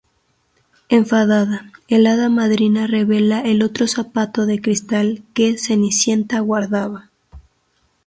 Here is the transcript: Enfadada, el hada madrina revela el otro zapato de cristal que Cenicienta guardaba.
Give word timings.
Enfadada, 0.89 1.71
el 1.87 2.07
hada 2.07 2.27
madrina 2.27 2.87
revela 2.87 3.41
el 3.41 3.61
otro 3.61 3.87
zapato 3.87 4.47
de 4.47 4.59
cristal 4.59 5.21
que 5.35 5.59
Cenicienta 5.59 6.39
guardaba. 6.39 7.11